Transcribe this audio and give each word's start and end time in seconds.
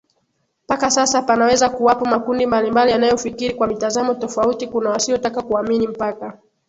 Mpaka 0.67 0.89
sasa 0.91 1.21
panaweza 1.21 1.69
kuwapo 1.69 2.05
makundi 2.05 2.45
mbalimbali 2.45 2.91
yanayofikiri 2.91 3.53
kwa 3.53 3.67
mitazamo 3.67 4.13
tofauti 4.13 4.67
Kuna 4.67 4.89
wasiotaka 4.89 5.41
kuamini 5.41 5.87
mpaka 5.87 6.37